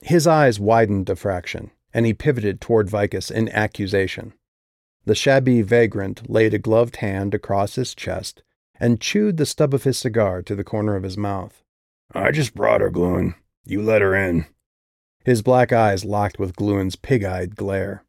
His 0.00 0.26
eyes 0.26 0.58
widened 0.58 1.10
a 1.10 1.14
fraction, 1.14 1.72
and 1.92 2.06
he 2.06 2.14
pivoted 2.14 2.62
toward 2.62 2.88
Vicus 2.88 3.30
in 3.30 3.50
accusation. 3.50 4.32
The 5.06 5.14
shabby 5.14 5.62
vagrant 5.62 6.30
laid 6.30 6.54
a 6.54 6.58
gloved 6.58 6.96
hand 6.96 7.34
across 7.34 7.74
his 7.74 7.94
chest 7.94 8.42
and 8.80 9.00
chewed 9.00 9.36
the 9.36 9.46
stub 9.46 9.74
of 9.74 9.84
his 9.84 9.98
cigar 9.98 10.42
to 10.42 10.54
the 10.54 10.64
corner 10.64 10.96
of 10.96 11.02
his 11.02 11.16
mouth. 11.16 11.62
I 12.14 12.30
just 12.30 12.54
brought 12.54 12.80
her, 12.80 12.90
Gluin. 12.90 13.34
You 13.64 13.82
let 13.82 14.02
her 14.02 14.14
in. 14.14 14.46
His 15.24 15.42
black 15.42 15.72
eyes 15.72 16.04
locked 16.04 16.38
with 16.38 16.56
Gluin's 16.56 16.96
pig 16.96 17.24
eyed 17.24 17.56
glare. 17.56 18.04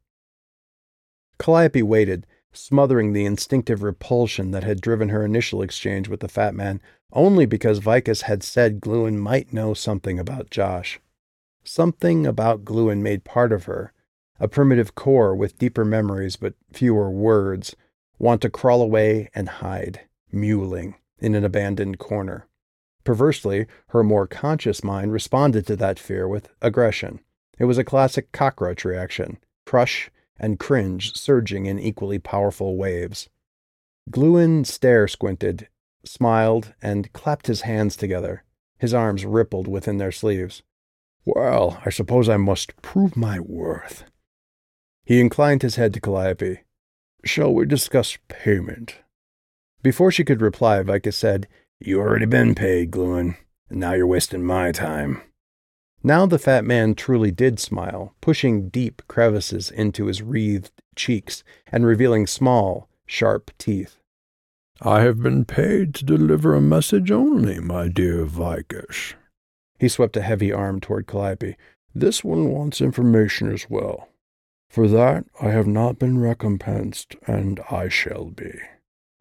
Calliope 1.38 1.84
waited, 1.84 2.26
smothering 2.54 3.14
the 3.14 3.26
instinctive 3.26 3.84
repulsion 3.84 4.52
that 4.52 4.64
had 4.64 4.82
driven 4.82 5.10
her 5.10 5.24
initial 5.24 5.62
exchange 5.62 6.08
with 6.08 6.22
the 6.22 6.28
fat 6.28 6.56
man, 6.56 6.82
only 7.12 7.46
because 7.46 7.80
Vicus 7.80 8.24
had 8.24 8.44
said 8.44 8.82
Gluin 8.82 9.20
might 9.20 9.54
know 9.54 9.74
something 9.74 10.20
about 10.20 10.50
Josh. 10.50 11.00
Something 11.64 12.26
about 12.26 12.66
Gluin 12.66 13.04
made 13.04 13.24
part 13.24 13.52
of 13.52 13.66
her, 13.66 13.92
a 14.40 14.48
primitive 14.48 14.96
core 14.96 15.36
with 15.36 15.58
deeper 15.58 15.86
memories 15.86 16.36
but 16.36 16.54
fewer 16.72 17.10
words, 17.10 17.76
want 18.20 18.42
to 18.42 18.50
crawl 18.50 18.82
away 18.82 19.30
and 19.34 19.50
hide 19.50 20.02
mewling, 20.34 20.96
in 21.20 21.36
an 21.36 21.44
abandoned 21.44 21.98
corner. 21.98 22.48
Perversely, 23.04 23.68
her 23.88 24.04
more 24.04 24.28
conscious 24.28 24.84
mind 24.84 25.14
responded 25.14 25.66
to 25.68 25.76
that 25.76 26.00
fear 26.00 26.28
with 26.28 26.50
aggression. 26.62 27.20
It 27.58 27.66
was 27.66 27.78
a 27.78 27.84
classic 27.84 28.32
cockroach 28.32 28.84
reaction 28.84 29.38
crush 29.66 30.12
and 30.38 30.60
cringe 30.60 31.16
surging 31.16 31.66
in 31.66 31.80
equally 31.80 32.20
powerful 32.20 32.78
waves. 32.78 33.30
Gluin 34.12 34.66
stare 34.66 35.08
squinted, 35.08 35.68
smiled, 36.04 36.74
and 36.82 37.12
clapped 37.14 37.48
his 37.48 37.62
hands 37.62 37.96
together. 37.96 38.44
His 38.78 38.94
arms 38.94 39.26
rippled 39.26 39.68
within 39.68 39.98
their 39.98 40.12
sleeves. 40.12 40.62
Well, 41.26 41.82
I 41.86 41.90
suppose 41.90 42.30
I 42.30 42.38
must 42.38 42.80
prove 42.82 43.16
my 43.16 43.40
worth. 43.40 44.04
He 45.06 45.20
inclined 45.20 45.62
his 45.62 45.76
head 45.76 45.94
to 45.94 46.02
Calliope. 46.02 46.62
Shall 47.24 47.54
we 47.54 47.66
discuss 47.66 48.18
payment? 48.28 48.98
Before 49.84 50.12
she 50.12 50.24
could 50.24 50.42
reply, 50.42 50.82
Vicus 50.82 51.16
said, 51.16 51.48
You 51.80 52.00
already 52.00 52.26
been 52.26 52.56
paid, 52.56 52.90
Gluin, 52.90 53.36
and 53.70 53.80
now 53.80 53.94
you're 53.94 54.08
wasting 54.08 54.44
my 54.44 54.72
time. 54.72 55.22
Now 56.02 56.26
the 56.26 56.40
fat 56.40 56.66
man 56.66 56.96
truly 56.96 57.32
did 57.32 57.60
smile, 57.60 58.16
pushing 58.20 58.70
deep 58.70 59.04
crevices 59.08 59.70
into 59.70 60.06
his 60.06 60.24
wreathed 60.24 60.72
cheeks 60.96 61.44
and 61.72 61.86
revealing 61.86 62.26
small, 62.26 62.90
sharp 63.06 63.52
teeth. 63.60 63.98
I 64.82 65.02
have 65.02 65.22
been 65.22 65.46
paid 65.46 65.94
to 65.96 66.06
deliver 66.06 66.54
a 66.56 66.62
message 66.62 67.12
only, 67.12 67.60
my 67.60 67.88
dear 67.88 68.26
Vicus. 68.26 69.14
He 69.80 69.88
swept 69.88 70.18
a 70.18 70.22
heavy 70.22 70.52
arm 70.52 70.80
toward 70.80 71.08
Calliope. 71.08 71.58
This 71.94 72.24
one 72.24 72.50
wants 72.50 72.82
information 72.82 73.52
as 73.52 73.70
well. 73.70 74.10
For 74.76 74.90
that 74.90 75.24
I 75.42 75.52
have 75.52 75.68
not 75.68 76.00
been 76.00 76.20
recompensed, 76.20 77.16
and 77.26 77.62
I 77.72 77.88
shall 77.88 78.26
be. 78.26 78.60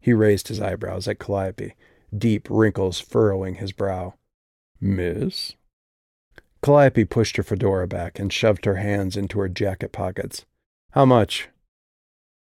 He 0.01 0.11
raised 0.11 0.49
his 0.49 0.59
eyebrows 0.59 1.07
at 1.07 1.17
Calliope, 1.17 1.75
deep 2.13 2.49
wrinkles 2.49 2.99
furrowing 2.99 3.55
his 3.55 3.71
brow. 3.71 4.15
Miss? 4.81 5.53
Calliope 6.61 7.05
pushed 7.05 7.37
her 7.37 7.43
fedora 7.43 7.87
back 7.87 8.19
and 8.19 8.33
shoved 8.33 8.65
her 8.65 8.75
hands 8.75 9.15
into 9.15 9.39
her 9.39 9.47
jacket 9.47 9.93
pockets. 9.93 10.45
How 10.91 11.05
much? 11.05 11.47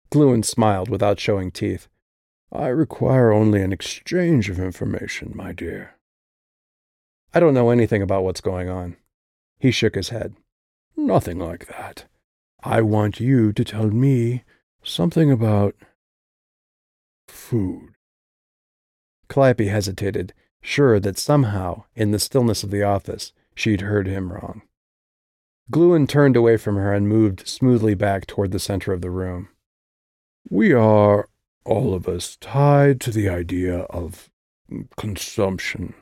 Gluin 0.09 0.41
smiled 0.41 0.87
without 0.87 1.19
showing 1.19 1.51
teeth. 1.51 1.89
I 2.53 2.67
require 2.67 3.33
only 3.33 3.61
an 3.61 3.73
exchange 3.73 4.49
of 4.49 4.59
information, 4.59 5.33
my 5.35 5.51
dear. 5.51 5.97
I 7.33 7.41
don't 7.41 7.53
know 7.53 7.69
anything 7.69 8.01
about 8.01 8.23
what's 8.23 8.39
going 8.39 8.69
on. 8.69 8.95
He 9.59 9.71
shook 9.71 9.95
his 9.95 10.07
head. 10.07 10.37
Nothing 10.95 11.37
like 11.37 11.67
that. 11.67 12.05
I 12.65 12.81
want 12.81 13.19
you 13.19 13.51
to 13.51 13.63
tell 13.65 13.87
me 13.87 14.43
something 14.83 15.29
about 15.29 15.75
food. 17.27 17.89
Calliope 19.27 19.67
hesitated, 19.67 20.33
sure 20.61 20.97
that 21.01 21.17
somehow, 21.17 21.83
in 21.93 22.11
the 22.11 22.19
stillness 22.19 22.63
of 22.63 22.71
the 22.71 22.83
office, 22.83 23.33
she'd 23.53 23.81
heard 23.81 24.07
him 24.07 24.31
wrong. 24.31 24.61
Gluin 25.71 26.07
turned 26.07 26.37
away 26.37 26.55
from 26.55 26.75
her 26.75 26.93
and 26.93 27.09
moved 27.09 27.47
smoothly 27.47 27.95
back 27.95 28.27
toward 28.27 28.51
the 28.51 28.59
center 28.59 28.93
of 28.93 29.01
the 29.01 29.09
room. 29.09 29.49
We 30.49 30.71
are, 30.71 31.27
all 31.65 31.93
of 31.93 32.07
us, 32.07 32.37
tied 32.39 33.01
to 33.01 33.11
the 33.11 33.27
idea 33.27 33.79
of 33.83 34.29
consumption. 34.95 35.95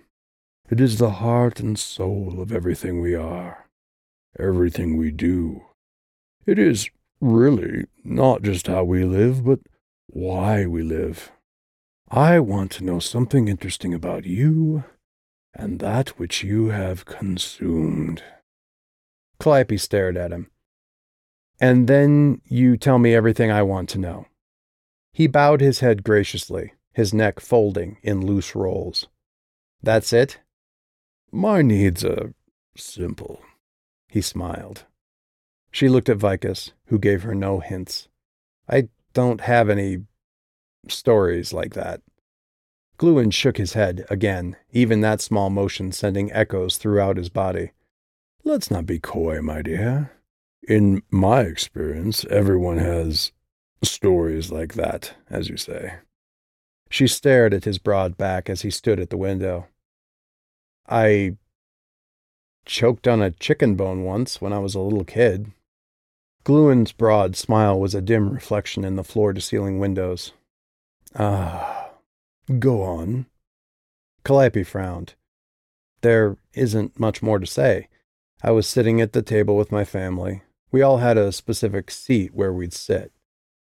It 0.70 0.80
is 0.80 1.00
the 1.00 1.12
heart 1.12 1.60
and 1.60 1.78
soul 1.78 2.40
of 2.40 2.52
everything 2.52 3.02
we 3.02 3.16
are, 3.16 3.68
everything 4.38 4.96
we 4.98 5.12
do. 5.12 5.64
It 6.46 6.58
is 6.58 6.90
really 7.20 7.86
not 8.04 8.42
just 8.42 8.68
how 8.68 8.84
we 8.84 9.04
live, 9.04 9.46
but 9.46 9.60
why 10.08 10.66
we 10.66 10.82
live. 10.82 11.32
I 12.10 12.40
want 12.40 12.72
to 12.74 12.84
know 12.84 13.00
something 13.00 13.48
interesting 13.48 13.94
about 13.94 14.26
you 14.26 14.84
and 15.54 15.80
that 15.80 16.20
which 16.20 16.44
you 16.44 16.70
have 16.70 17.06
consumed. 17.06 18.24
Calliope 19.40 19.78
stared 19.78 20.18
at 20.18 20.32
him. 20.32 20.50
And 21.60 21.88
then 21.88 22.42
you 22.46 22.76
tell 22.76 22.98
me 22.98 23.14
everything 23.14 23.52
I 23.52 23.62
want 23.62 23.90
to 23.90 24.00
know. 24.00 24.26
He 25.14 25.28
bowed 25.28 25.62
his 25.62 25.82
head 25.82 26.04
graciously, 26.04 26.74
his 26.94 27.14
neck 27.14 27.40
folding 27.40 27.98
in 28.02 28.26
loose 28.26 28.56
rolls. 28.56 29.08
That's 29.84 30.12
it? 30.12 30.40
My 31.32 31.62
needs 31.62 32.04
are 32.04 32.34
simple. 32.76 33.42
He 34.08 34.22
smiled. 34.22 34.86
She 35.72 35.90
looked 35.90 36.10
at 36.10 36.18
Vicus, 36.18 36.74
who 36.88 37.00
gave 37.00 37.24
her 37.24 37.34
no 37.34 37.60
hints. 37.60 38.10
I 38.70 38.90
don't 39.14 39.42
have 39.42 39.70
any 39.70 40.06
stories 40.88 41.54
like 41.54 41.74
that. 41.74 42.02
Gluin 42.98 43.32
shook 43.32 43.58
his 43.58 43.74
head 43.74 44.06
again, 44.10 44.58
even 44.72 45.02
that 45.02 45.22
small 45.22 45.50
motion 45.50 45.92
sending 45.92 46.32
echoes 46.32 46.78
throughout 46.78 47.18
his 47.18 47.30
body. 47.30 47.72
Let's 48.44 48.70
not 48.70 48.86
be 48.86 49.00
coy, 49.00 49.42
my 49.42 49.62
dear. 49.62 50.12
In 50.68 51.02
my 51.10 51.42
experience, 51.42 52.26
everyone 52.26 52.78
has 52.78 53.32
stories 53.84 54.52
like 54.52 54.76
that, 54.76 55.16
as 55.30 55.50
you 55.50 55.58
say. 55.58 55.96
She 56.90 57.08
stared 57.08 57.54
at 57.54 57.64
his 57.64 57.80
broad 57.80 58.18
back 58.18 58.50
as 58.50 58.62
he 58.62 58.70
stood 58.70 59.00
at 59.00 59.10
the 59.10 59.18
window. 59.18 59.68
I 60.88 61.38
choked 62.66 63.08
on 63.08 63.22
a 63.22 63.32
chicken 63.32 63.76
bone 63.76 64.04
once 64.04 64.42
when 64.42 64.54
I 64.54 64.60
was 64.60 64.76
a 64.76 64.80
little 64.80 65.06
kid. 65.06 65.52
Gluin's 66.44 66.92
broad 66.92 67.36
smile 67.36 67.80
was 67.80 67.94
a 67.94 68.02
dim 68.02 68.30
reflection 68.32 68.84
in 68.84 68.96
the 68.96 69.04
floor 69.04 69.32
to 69.32 69.42
ceiling 69.42 69.78
windows. 69.78 70.34
Ah, 71.16 71.92
go 72.58 72.82
on. 72.82 73.28
Calliope 74.24 74.64
frowned. 74.64 75.14
There 76.02 76.38
isn't 76.54 77.00
much 77.00 77.22
more 77.22 77.38
to 77.38 77.46
say. 77.46 77.88
I 78.44 78.52
was 78.52 78.66
sitting 78.66 79.00
at 79.02 79.14
the 79.14 79.22
table 79.22 79.56
with 79.56 79.72
my 79.72 79.86
family. 79.86 80.42
We 80.72 80.82
all 80.82 80.98
had 80.98 81.18
a 81.18 81.32
specific 81.32 81.92
seat 81.92 82.34
where 82.34 82.52
we'd 82.52 82.74
sit. 82.74 83.12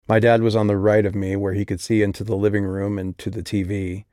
My 0.08 0.20
dad 0.20 0.42
was 0.42 0.56
on 0.56 0.68
the 0.68 0.78
right 0.78 1.06
of 1.06 1.16
me, 1.16 1.36
where 1.36 1.54
he 1.54 1.66
could 1.66 1.82
see 1.82 2.02
into 2.02 2.24
the 2.24 2.36
living 2.36 2.64
room 2.64 2.98
and 2.98 3.18
to 3.18 3.30
the 3.30 3.44
TV. 3.44 4.06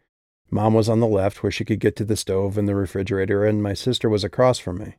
Mom 0.50 0.74
was 0.74 0.88
on 0.88 1.00
the 1.00 1.06
left, 1.06 1.42
where 1.42 1.52
she 1.52 1.64
could 1.64 1.80
get 1.80 1.94
to 1.96 2.04
the 2.04 2.16
stove 2.16 2.58
and 2.58 2.66
the 2.66 2.74
refrigerator, 2.74 3.44
and 3.44 3.62
my 3.62 3.74
sister 3.74 4.08
was 4.08 4.24
across 4.24 4.58
from 4.58 4.78
me. 4.78 4.96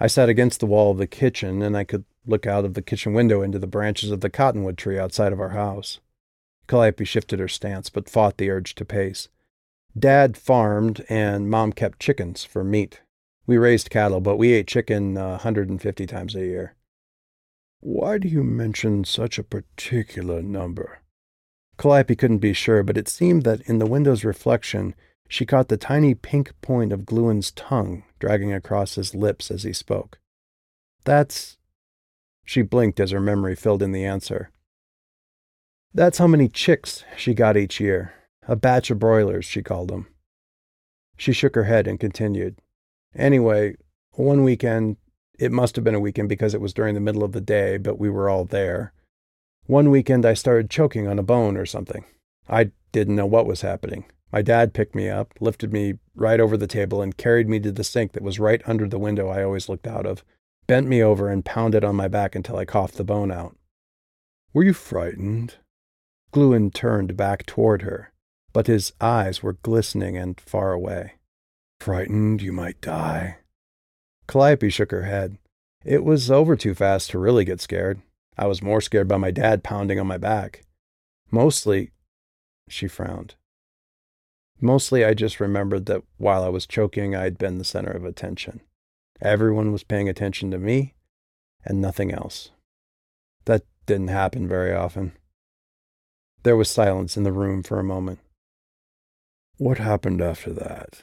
I 0.00 0.06
sat 0.06 0.28
against 0.28 0.60
the 0.60 0.66
wall 0.66 0.92
of 0.92 0.98
the 0.98 1.06
kitchen, 1.06 1.62
and 1.62 1.76
I 1.76 1.84
could 1.84 2.04
look 2.28 2.46
out 2.46 2.64
of 2.64 2.74
the 2.74 2.82
kitchen 2.82 3.12
window 3.12 3.42
into 3.42 3.58
the 3.58 3.66
branches 3.66 4.10
of 4.10 4.20
the 4.20 4.30
cottonwood 4.30 4.76
tree 4.78 4.98
outside 4.98 5.32
of 5.32 5.40
our 5.40 5.50
house. 5.50 6.00
Calliope 6.66 7.04
shifted 7.04 7.38
her 7.38 7.48
stance, 7.48 7.88
but 7.88 8.08
fought 8.08 8.36
the 8.36 8.50
urge 8.50 8.74
to 8.74 8.84
pace. 8.84 9.28
Dad 9.98 10.36
farmed, 10.36 11.04
and 11.08 11.48
Mom 11.48 11.72
kept 11.72 11.98
chickens 11.98 12.44
for 12.44 12.62
meat. 12.62 13.00
We 13.46 13.56
raised 13.56 13.90
cattle, 13.90 14.20
but 14.20 14.36
we 14.36 14.52
ate 14.52 14.66
chicken 14.66 15.16
a 15.16 15.30
150 15.30 16.06
times 16.06 16.34
a 16.34 16.40
year. 16.40 16.74
Why 17.80 18.18
do 18.18 18.28
you 18.28 18.44
mention 18.44 19.04
such 19.04 19.38
a 19.38 19.44
particular 19.44 20.42
number? 20.42 21.00
Calliope 21.78 22.16
couldn't 22.16 22.38
be 22.38 22.52
sure, 22.52 22.82
but 22.82 22.98
it 22.98 23.08
seemed 23.08 23.44
that 23.44 23.60
in 23.62 23.78
the 23.78 23.86
window's 23.86 24.24
reflection, 24.24 24.94
she 25.28 25.46
caught 25.46 25.68
the 25.68 25.76
tiny 25.76 26.14
pink 26.14 26.52
point 26.60 26.92
of 26.92 27.06
Gluin's 27.06 27.52
tongue 27.52 28.02
dragging 28.18 28.52
across 28.52 28.96
his 28.96 29.14
lips 29.14 29.50
as 29.50 29.62
he 29.62 29.72
spoke. 29.72 30.18
That's. 31.04 31.57
She 32.48 32.62
blinked 32.62 32.98
as 32.98 33.10
her 33.10 33.20
memory 33.20 33.54
filled 33.54 33.82
in 33.82 33.92
the 33.92 34.06
answer. 34.06 34.50
That's 35.92 36.16
how 36.16 36.26
many 36.26 36.48
chicks 36.48 37.04
she 37.14 37.34
got 37.34 37.58
each 37.58 37.78
year. 37.78 38.14
A 38.48 38.56
batch 38.56 38.90
of 38.90 38.98
broilers, 38.98 39.44
she 39.44 39.62
called 39.62 39.90
them. 39.90 40.06
She 41.18 41.34
shook 41.34 41.54
her 41.56 41.64
head 41.64 41.86
and 41.86 42.00
continued. 42.00 42.56
Anyway, 43.14 43.76
one 44.12 44.44
weekend, 44.44 44.96
it 45.38 45.52
must 45.52 45.76
have 45.76 45.84
been 45.84 45.94
a 45.94 46.00
weekend 46.00 46.30
because 46.30 46.54
it 46.54 46.62
was 46.62 46.72
during 46.72 46.94
the 46.94 47.02
middle 47.02 47.22
of 47.22 47.32
the 47.32 47.42
day, 47.42 47.76
but 47.76 47.98
we 47.98 48.08
were 48.08 48.30
all 48.30 48.46
there. 48.46 48.94
One 49.66 49.90
weekend, 49.90 50.24
I 50.24 50.32
started 50.32 50.70
choking 50.70 51.06
on 51.06 51.18
a 51.18 51.22
bone 51.22 51.58
or 51.58 51.66
something. 51.66 52.06
I 52.48 52.70
didn't 52.92 53.16
know 53.16 53.26
what 53.26 53.44
was 53.44 53.60
happening. 53.60 54.06
My 54.32 54.40
dad 54.40 54.72
picked 54.72 54.94
me 54.94 55.10
up, 55.10 55.34
lifted 55.38 55.70
me 55.70 55.98
right 56.14 56.40
over 56.40 56.56
the 56.56 56.66
table, 56.66 57.02
and 57.02 57.14
carried 57.14 57.46
me 57.46 57.60
to 57.60 57.72
the 57.72 57.84
sink 57.84 58.12
that 58.12 58.22
was 58.22 58.40
right 58.40 58.62
under 58.64 58.88
the 58.88 58.98
window 58.98 59.28
I 59.28 59.44
always 59.44 59.68
looked 59.68 59.86
out 59.86 60.06
of, 60.06 60.24
bent 60.68 60.86
me 60.86 61.02
over, 61.02 61.28
and 61.28 61.44
pounded 61.44 61.82
on 61.82 61.96
my 61.96 62.06
back 62.06 62.36
until 62.36 62.56
I 62.56 62.64
coughed 62.64 62.96
the 62.96 63.02
bone 63.02 63.32
out. 63.32 63.56
Were 64.52 64.62
you 64.62 64.72
frightened? 64.72 65.56
Gluin 66.30 66.70
turned 66.70 67.16
back 67.16 67.46
toward 67.46 67.82
her, 67.82 68.12
but 68.52 68.66
his 68.66 68.92
eyes 69.00 69.42
were 69.42 69.54
glistening 69.54 70.16
and 70.16 70.40
far 70.40 70.72
away. 70.72 71.14
Frightened 71.80 72.42
you 72.42 72.52
might 72.52 72.80
die? 72.80 73.38
Calliope 74.26 74.68
shook 74.68 74.90
her 74.90 75.04
head. 75.04 75.38
It 75.84 76.04
was 76.04 76.30
over 76.30 76.54
too 76.54 76.74
fast 76.74 77.10
to 77.10 77.18
really 77.18 77.44
get 77.44 77.60
scared. 77.60 78.02
I 78.36 78.46
was 78.46 78.62
more 78.62 78.80
scared 78.80 79.08
by 79.08 79.16
my 79.16 79.30
dad 79.30 79.64
pounding 79.64 79.98
on 79.98 80.06
my 80.06 80.18
back. 80.18 80.64
Mostly, 81.30 81.92
she 82.68 82.88
frowned. 82.88 83.36
Mostly, 84.60 85.04
I 85.04 85.14
just 85.14 85.40
remembered 85.40 85.86
that 85.86 86.02
while 86.18 86.44
I 86.44 86.48
was 86.48 86.66
choking, 86.66 87.14
I'd 87.14 87.38
been 87.38 87.58
the 87.58 87.64
center 87.64 87.90
of 87.90 88.04
attention. 88.04 88.60
Everyone 89.20 89.72
was 89.72 89.82
paying 89.82 90.08
attention 90.08 90.50
to 90.50 90.58
me 90.58 90.94
and 91.64 91.80
nothing 91.80 92.12
else. 92.12 92.50
That 93.44 93.64
didn't 93.86 94.08
happen 94.08 94.46
very 94.46 94.72
often. 94.72 95.12
There 96.44 96.56
was 96.56 96.70
silence 96.70 97.16
in 97.16 97.24
the 97.24 97.32
room 97.32 97.62
for 97.62 97.80
a 97.80 97.84
moment. 97.84 98.20
What 99.56 99.78
happened 99.78 100.22
after 100.22 100.52
that? 100.52 101.02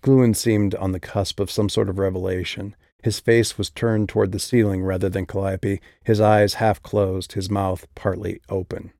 Gluin 0.00 0.34
seemed 0.34 0.74
on 0.76 0.92
the 0.92 1.00
cusp 1.00 1.40
of 1.40 1.50
some 1.50 1.68
sort 1.68 1.88
of 1.88 1.98
revelation, 1.98 2.76
His 3.02 3.18
face 3.18 3.58
was 3.58 3.68
turned 3.68 4.08
toward 4.08 4.30
the 4.30 4.38
ceiling 4.38 4.84
rather 4.84 5.08
than 5.08 5.26
Calliope, 5.26 5.80
his 6.04 6.20
eyes 6.20 6.54
half 6.54 6.80
closed, 6.82 7.32
his 7.32 7.50
mouth 7.50 7.86
partly 7.96 8.40
open. 8.48 8.92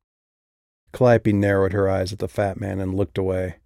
Calliope 0.93 1.33
narrowed 1.33 1.73
her 1.73 1.89
eyes 1.89 2.13
at 2.13 2.19
the 2.19 2.29
fat 2.29 2.61
man 2.61 2.81
and 2.81 2.95
looked 2.95 3.17
away. 3.17 3.57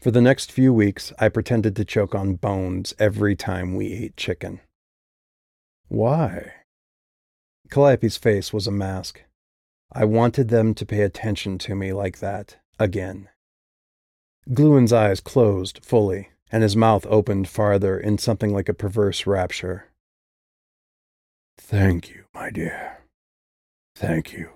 For 0.00 0.10
the 0.10 0.20
next 0.20 0.52
few 0.52 0.72
weeks, 0.72 1.12
I 1.18 1.28
pretended 1.28 1.74
to 1.76 1.84
choke 1.84 2.14
on 2.14 2.34
bones 2.34 2.94
every 2.98 3.34
time 3.34 3.74
we 3.74 3.92
ate 3.92 4.16
chicken. 4.16 4.60
Why? 5.88 6.52
Calliope's 7.70 8.16
face 8.16 8.52
was 8.52 8.66
a 8.66 8.72
mask. 8.72 9.22
I 9.92 10.04
wanted 10.04 10.48
them 10.48 10.74
to 10.74 10.86
pay 10.86 11.02
attention 11.02 11.58
to 11.58 11.74
me 11.74 11.92
like 11.92 12.18
that, 12.18 12.56
again. 12.78 13.28
Gluin's 14.52 14.92
eyes 14.92 15.20
closed 15.20 15.84
fully, 15.84 16.30
and 16.52 16.62
his 16.62 16.76
mouth 16.76 17.06
opened 17.06 17.48
farther 17.48 17.98
in 17.98 18.18
something 18.18 18.52
like 18.52 18.68
a 18.68 18.74
perverse 18.74 19.26
rapture. 19.26 19.86
Thank 21.58 22.10
you, 22.10 22.24
my 22.34 22.50
dear. 22.50 22.98
Thank 23.96 24.32
you 24.32 24.50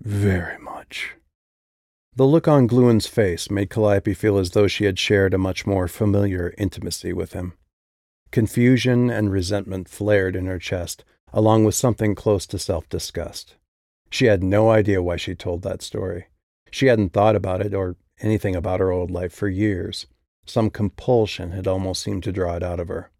very 0.00 0.58
much. 0.58 1.16
The 2.14 2.26
look 2.26 2.46
on 2.46 2.66
Gluin's 2.66 3.06
face 3.06 3.50
made 3.50 3.70
Calliope 3.70 4.12
feel 4.12 4.36
as 4.36 4.50
though 4.50 4.66
she 4.66 4.84
had 4.84 4.98
shared 4.98 5.32
a 5.32 5.38
much 5.38 5.66
more 5.66 5.88
familiar 5.88 6.52
intimacy 6.58 7.14
with 7.14 7.32
him. 7.32 7.54
Confusion 8.30 9.08
and 9.08 9.32
resentment 9.32 9.88
flared 9.88 10.36
in 10.36 10.44
her 10.44 10.58
chest, 10.58 11.04
along 11.32 11.64
with 11.64 11.74
something 11.74 12.14
close 12.14 12.46
to 12.48 12.58
self 12.58 12.86
disgust. 12.90 13.56
She 14.10 14.26
had 14.26 14.42
no 14.42 14.70
idea 14.70 15.02
why 15.02 15.16
she 15.16 15.34
told 15.34 15.62
that 15.62 15.80
story. 15.80 16.26
She 16.70 16.86
hadn't 16.86 17.14
thought 17.14 17.34
about 17.34 17.64
it 17.64 17.72
or 17.72 17.96
anything 18.20 18.54
about 18.54 18.80
her 18.80 18.90
old 18.90 19.10
life 19.10 19.32
for 19.32 19.48
years. 19.48 20.06
Some 20.44 20.68
compulsion 20.68 21.52
had 21.52 21.66
almost 21.66 22.02
seemed 22.02 22.24
to 22.24 22.32
draw 22.32 22.56
it 22.56 22.62
out 22.62 22.78
of 22.78 22.88
her. 22.88 23.10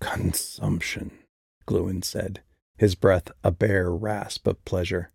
Consumption, 0.00 1.10
Gluin 1.66 2.00
said, 2.00 2.40
his 2.78 2.94
breath 2.94 3.30
a 3.44 3.50
bare 3.50 3.90
rasp 3.90 4.46
of 4.46 4.64
pleasure. 4.64 5.10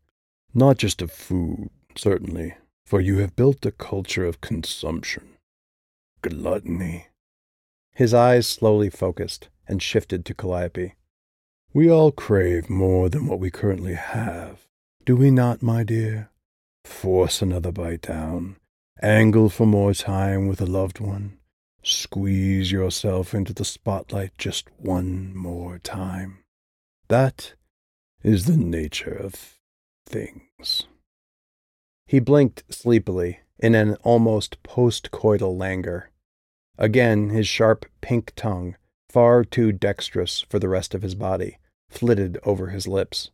Not 0.54 0.78
just 0.78 1.02
of 1.02 1.12
food, 1.12 1.70
certainly, 1.96 2.56
for 2.88 3.02
you 3.02 3.18
have 3.18 3.36
built 3.36 3.66
a 3.66 3.72
culture 3.72 4.24
of 4.24 4.40
consumption. 4.40 5.36
Gluttony. 6.22 7.08
His 7.94 8.14
eyes 8.14 8.48
slowly 8.48 8.90
focused 8.90 9.50
and 9.68 9.84
shifted 9.84 10.24
to 10.24 10.34
Calliope. 10.34 10.96
We 11.74 11.92
all 11.92 12.14
crave 12.14 12.70
more 12.70 13.10
than 13.10 13.28
what 13.28 13.42
we 13.42 13.52
currently 13.52 13.96
have, 13.96 14.66
do 15.04 15.18
we 15.18 15.32
not, 15.32 15.62
my 15.62 15.84
dear? 15.84 16.30
Force 16.86 17.42
another 17.42 17.74
bite 17.74 18.04
down, 18.04 18.56
angle 19.02 19.50
for 19.50 19.68
more 19.68 19.94
time 19.94 20.48
with 20.48 20.62
a 20.62 20.66
loved 20.66 21.02
one, 21.02 21.40
squeeze 21.84 22.72
yourself 22.72 23.34
into 23.34 23.54
the 23.54 23.66
spotlight 23.66 24.32
just 24.38 24.70
one 24.78 25.36
more 25.36 25.78
time. 25.80 26.40
That 27.10 27.54
is 28.24 28.46
the 28.46 28.56
nature 28.56 29.14
of 29.14 29.60
things. 30.06 30.88
He 32.08 32.20
blinked 32.20 32.64
sleepily 32.74 33.42
in 33.60 33.76
an 33.76 33.96
almost 33.96 34.64
postcoital 34.64 35.58
languor. 35.58 36.10
Again, 36.78 37.30
his 37.30 37.48
sharp 37.48 37.86
pink 38.00 38.32
tongue, 38.36 38.78
far 39.10 39.44
too 39.44 39.74
dexterous 39.74 40.42
for 40.42 40.58
the 40.58 40.70
rest 40.70 40.96
of 40.96 41.02
his 41.02 41.16
body, 41.16 41.58
flitted 41.90 42.40
over 42.44 42.68
his 42.68 42.88
lips. 42.88 43.32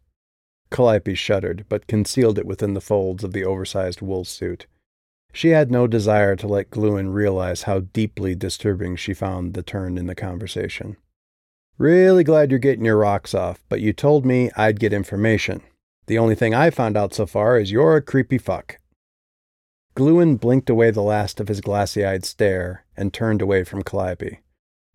Calliope 0.72 1.14
shuddered, 1.14 1.66
but 1.70 1.86
concealed 1.86 2.40
it 2.40 2.48
within 2.48 2.74
the 2.74 2.82
folds 2.82 3.24
of 3.24 3.32
the 3.32 3.46
oversized 3.46 4.02
wool 4.02 4.26
suit. 4.26 4.66
She 5.32 5.50
had 5.50 5.70
no 5.70 5.86
desire 5.86 6.36
to 6.38 6.48
let 6.48 6.72
Gluin 6.72 7.10
realize 7.10 7.64
how 7.64 7.82
deeply 7.82 8.34
disturbing 8.34 8.96
she 8.96 9.14
found 9.14 9.54
the 9.54 9.64
turn 9.64 10.00
in 10.00 10.08
the 10.08 10.16
conversation. 10.16 10.98
Really 11.78 12.24
glad 12.24 12.50
you're 12.50 12.60
getting 12.60 12.86
your 12.86 12.98
rocks 12.98 13.36
off, 13.36 13.64
but 13.70 13.82
you 13.82 13.94
told 13.94 14.26
me 14.26 14.50
I'd 14.56 14.80
get 14.80 14.94
information. 14.94 15.62
The 16.08 16.18
only 16.18 16.36
thing 16.36 16.54
I've 16.54 16.76
found 16.76 16.98
out 16.98 17.14
so 17.14 17.26
far 17.26 17.58
is 17.58 17.72
you're 17.72 17.96
a 17.96 18.02
creepy 18.02 18.38
fuck. 18.38 18.80
Gluin 19.96 20.38
blinked 20.38 20.70
away 20.70 20.92
the 20.92 21.02
last 21.02 21.40
of 21.40 21.48
his 21.48 21.62
glassy 21.62 22.04
eyed 22.04 22.26
stare 22.26 22.86
and 22.98 23.14
turned 23.14 23.42
away 23.42 23.64
from 23.64 23.84
Calliope. 23.84 24.40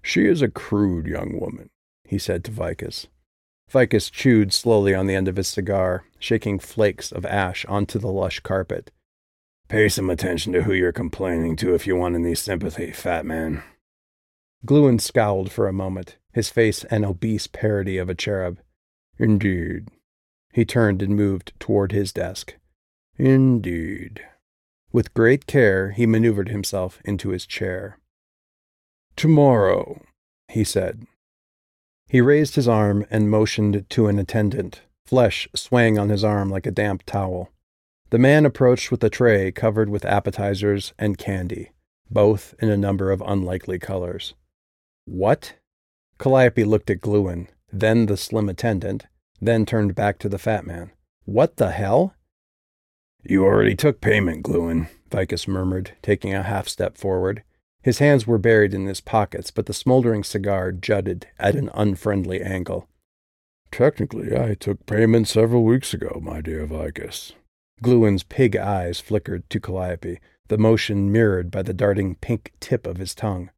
She 0.02 0.26
is 0.26 0.42
a 0.42 0.48
crude 0.48 1.06
young 1.06 1.38
woman, 1.38 1.70
he 2.04 2.18
said 2.18 2.44
to 2.44 2.50
Vicus. 2.50 3.06
Vicus 3.70 4.10
chewed 4.10 4.52
slowly 4.52 4.94
on 4.94 5.06
the 5.06 5.14
end 5.14 5.28
of 5.28 5.36
his 5.36 5.48
cigar, 5.48 6.04
shaking 6.18 6.58
flakes 6.58 7.12
of 7.12 7.24
ash 7.26 7.64
onto 7.66 7.98
the 7.98 8.10
lush 8.10 8.40
carpet. 8.40 8.90
Pay 9.68 9.90
some 9.90 10.08
attention 10.08 10.52
to 10.54 10.62
who 10.62 10.72
you're 10.72 10.92
complaining 10.92 11.54
to 11.56 11.74
if 11.74 11.86
you 11.86 11.94
want 11.94 12.14
any 12.14 12.34
sympathy, 12.34 12.90
fat 12.90 13.26
man. 13.26 13.62
Gluin 14.64 14.98
scowled 14.98 15.52
for 15.52 15.68
a 15.68 15.72
moment, 15.72 16.16
his 16.32 16.48
face 16.48 16.84
an 16.84 17.04
obese 17.04 17.46
parody 17.46 17.98
of 17.98 18.08
a 18.08 18.14
cherub. 18.14 18.58
Indeed. 19.18 19.88
He 20.52 20.64
turned 20.64 21.02
and 21.02 21.14
moved 21.14 21.52
toward 21.58 21.92
his 21.92 22.12
desk. 22.12 22.56
Indeed. 23.16 24.22
With 24.92 25.14
great 25.14 25.46
care, 25.46 25.90
he 25.90 26.06
maneuvered 26.06 26.48
himself 26.48 27.00
into 27.04 27.30
his 27.30 27.46
chair. 27.46 27.98
Tomorrow, 29.16 30.02
he 30.48 30.64
said. 30.64 31.06
He 32.08 32.20
raised 32.20 32.54
his 32.54 32.68
arm 32.68 33.04
and 33.10 33.30
motioned 33.30 33.84
to 33.90 34.06
an 34.06 34.18
attendant, 34.18 34.80
flesh 35.04 35.48
swaying 35.54 35.98
on 35.98 36.08
his 36.08 36.24
arm 36.24 36.48
like 36.48 36.66
a 36.66 36.70
damp 36.70 37.02
towel. 37.04 37.50
The 38.10 38.18
man 38.18 38.46
approached 38.46 38.90
with 38.90 39.04
a 39.04 39.10
tray 39.10 39.52
covered 39.52 39.90
with 39.90 40.06
appetizers 40.06 40.94
and 40.98 41.18
candy, 41.18 41.72
both 42.10 42.54
in 42.60 42.70
a 42.70 42.76
number 42.76 43.10
of 43.10 43.22
unlikely 43.26 43.78
colors. 43.78 44.34
What? 45.04 45.54
Calliope 46.18 46.64
looked 46.64 46.88
at 46.88 47.02
Gluin, 47.02 47.48
then 47.70 48.06
the 48.06 48.16
slim 48.16 48.48
attendant, 48.48 49.06
then 49.40 49.66
turned 49.66 49.94
back 49.94 50.18
to 50.18 50.28
the 50.28 50.38
fat 50.38 50.66
man. 50.66 50.90
What 51.24 51.56
the 51.56 51.70
hell? 51.70 52.14
You 53.22 53.44
already 53.44 53.74
took 53.74 54.00
payment, 54.00 54.42
Gluin, 54.42 54.88
Vicus 55.10 55.46
murmured, 55.48 55.92
taking 56.02 56.34
a 56.34 56.42
half 56.42 56.68
step 56.68 56.96
forward. 56.96 57.42
His 57.82 57.98
hands 57.98 58.26
were 58.26 58.38
buried 58.38 58.74
in 58.74 58.86
his 58.86 59.00
pockets, 59.00 59.50
but 59.50 59.66
the 59.66 59.72
smoldering 59.72 60.24
cigar 60.24 60.72
jutted 60.72 61.26
at 61.38 61.54
an 61.54 61.70
unfriendly 61.74 62.42
angle. 62.42 62.88
Technically, 63.70 64.36
I 64.36 64.54
took 64.54 64.86
payment 64.86 65.28
several 65.28 65.64
weeks 65.64 65.92
ago, 65.92 66.20
my 66.22 66.40
dear 66.40 66.66
Vicus. 66.66 67.32
Gluin's 67.82 68.22
pig 68.22 68.56
eyes 68.56 69.00
flickered 69.00 69.48
to 69.50 69.60
Calliope, 69.60 70.18
the 70.48 70.58
motion 70.58 71.12
mirrored 71.12 71.50
by 71.50 71.62
the 71.62 71.74
darting 71.74 72.16
pink 72.16 72.52
tip 72.60 72.86
of 72.86 72.96
his 72.96 73.14
tongue. 73.14 73.50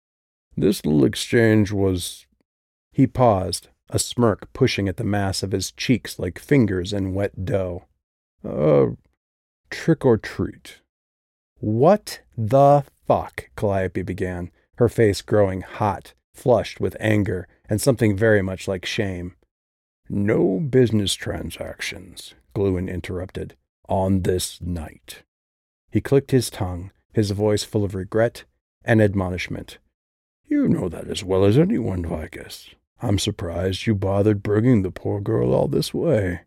This 0.56 0.84
little 0.84 1.04
exchange 1.04 1.72
was. 1.72 2.26
He 2.92 3.06
paused, 3.06 3.68
a 3.90 3.98
smirk 3.98 4.52
pushing 4.52 4.88
at 4.88 4.96
the 4.96 5.04
mass 5.04 5.42
of 5.42 5.52
his 5.52 5.72
cheeks 5.72 6.18
like 6.18 6.38
fingers 6.38 6.92
in 6.92 7.14
wet 7.14 7.44
dough. 7.44 7.84
Uh, 8.44 8.86
trick 9.70 10.04
or 10.04 10.16
treat. 10.16 10.80
What 11.58 12.20
the 12.36 12.84
fuck? 13.06 13.50
Calliope 13.56 14.02
began, 14.02 14.50
her 14.76 14.88
face 14.88 15.20
growing 15.20 15.60
hot, 15.60 16.14
flushed 16.34 16.80
with 16.80 16.96
anger 16.98 17.46
and 17.68 17.80
something 17.80 18.16
very 18.16 18.40
much 18.40 18.66
like 18.66 18.86
shame. 18.86 19.36
No 20.08 20.58
business 20.58 21.14
transactions, 21.14 22.34
Gluin 22.54 22.88
interrupted, 22.88 23.56
on 23.88 24.22
this 24.22 24.60
night. 24.60 25.22
He 25.92 26.00
clicked 26.00 26.30
his 26.30 26.50
tongue, 26.50 26.90
his 27.12 27.32
voice 27.32 27.64
full 27.64 27.84
of 27.84 27.94
regret 27.94 28.44
and 28.84 29.02
admonishment. 29.02 29.78
You 30.46 30.66
know 30.66 30.88
that 30.88 31.08
as 31.08 31.22
well 31.22 31.44
as 31.44 31.58
anyone, 31.58 32.04
Vicus. 32.04 32.70
I'm 33.02 33.18
surprised 33.18 33.86
you 33.86 33.94
bothered 33.94 34.42
bringing 34.42 34.82
the 34.82 34.90
poor 34.90 35.20
girl 35.20 35.54
all 35.54 35.68
this 35.68 35.94
way. 35.94 36.40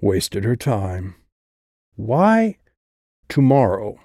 Wasted 0.00 0.44
her 0.44 0.56
time. 0.56 1.16
Why? 1.96 2.58
Tomorrow, 3.28 4.00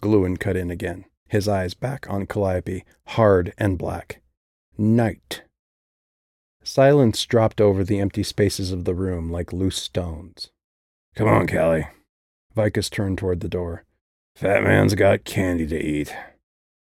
Gluin 0.00 0.36
cut 0.36 0.56
in 0.56 0.70
again, 0.70 1.04
his 1.28 1.48
eyes 1.48 1.74
back 1.74 2.08
on 2.08 2.26
Calliope, 2.26 2.84
hard 3.08 3.52
and 3.58 3.78
black. 3.78 4.20
Night. 4.76 5.42
Silence 6.62 7.24
dropped 7.26 7.60
over 7.60 7.84
the 7.84 8.00
empty 8.00 8.22
spaces 8.22 8.72
of 8.72 8.84
the 8.84 8.94
room 8.94 9.30
like 9.30 9.52
loose 9.52 9.80
stones. 9.80 10.50
Come 11.14 11.28
on, 11.28 11.46
Callie. 11.46 11.88
Vicus 12.54 12.88
turned 12.88 13.18
toward 13.18 13.40
the 13.40 13.48
door. 13.48 13.84
Fat 14.36 14.62
man's 14.64 14.94
got 14.94 15.24
candy 15.24 15.66
to 15.66 15.78
eat. 15.78 16.14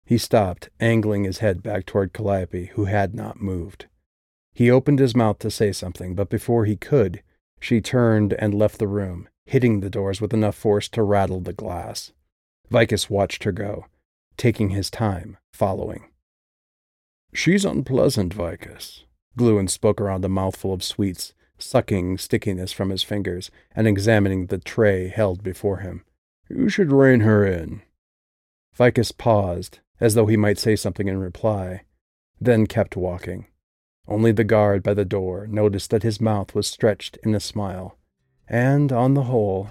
He 0.04 0.18
stopped, 0.18 0.70
angling 0.80 1.24
his 1.24 1.38
head 1.38 1.62
back 1.62 1.86
toward 1.86 2.12
Calliope, 2.12 2.66
who 2.74 2.86
had 2.86 3.14
not 3.14 3.40
moved. 3.42 3.86
He 4.58 4.72
opened 4.72 4.98
his 4.98 5.14
mouth 5.14 5.38
to 5.38 5.52
say 5.52 5.70
something, 5.70 6.16
but 6.16 6.28
before 6.28 6.64
he 6.64 6.74
could, 6.74 7.22
she 7.60 7.80
turned 7.80 8.32
and 8.32 8.52
left 8.52 8.80
the 8.80 8.88
room, 8.88 9.28
hitting 9.46 9.78
the 9.78 9.88
doors 9.88 10.20
with 10.20 10.34
enough 10.34 10.56
force 10.56 10.88
to 10.88 11.04
rattle 11.04 11.38
the 11.38 11.52
glass. 11.52 12.10
Vicus 12.68 13.08
watched 13.08 13.44
her 13.44 13.52
go, 13.52 13.86
taking 14.36 14.70
his 14.70 14.90
time, 14.90 15.36
following. 15.52 16.08
She's 17.32 17.64
unpleasant, 17.64 18.34
Vicus. 18.34 19.04
Gluin 19.36 19.68
spoke 19.68 20.00
around 20.00 20.24
a 20.24 20.28
mouthful 20.28 20.72
of 20.72 20.82
sweets, 20.82 21.34
sucking 21.56 22.18
stickiness 22.18 22.72
from 22.72 22.90
his 22.90 23.04
fingers 23.04 23.52
and 23.76 23.86
examining 23.86 24.46
the 24.46 24.58
tray 24.58 25.06
held 25.06 25.44
before 25.44 25.76
him. 25.76 26.04
You 26.50 26.68
should 26.68 26.90
rein 26.90 27.20
her 27.20 27.46
in. 27.46 27.82
Vicus 28.74 29.12
paused, 29.12 29.78
as 30.00 30.14
though 30.14 30.26
he 30.26 30.36
might 30.36 30.58
say 30.58 30.74
something 30.74 31.06
in 31.06 31.20
reply, 31.20 31.82
then 32.40 32.66
kept 32.66 32.96
walking. 32.96 33.46
Only 34.08 34.32
the 34.32 34.44
guard 34.44 34.82
by 34.82 34.94
the 34.94 35.04
door 35.04 35.46
noticed 35.46 35.90
that 35.90 36.02
his 36.02 36.20
mouth 36.20 36.54
was 36.54 36.66
stretched 36.66 37.18
in 37.22 37.34
a 37.34 37.40
smile, 37.40 37.98
and 38.48 38.90
on 38.90 39.12
the 39.12 39.24
whole, 39.24 39.68